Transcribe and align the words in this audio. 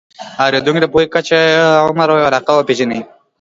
د 0.37 0.41
اورېدونکو 0.43 0.81
د 0.83 0.87
پوهې 0.93 1.07
کچه، 1.15 1.39
عمر 1.87 2.07
او 2.11 2.25
علاقه 2.29 2.51
وپېژنئ. 2.55 2.99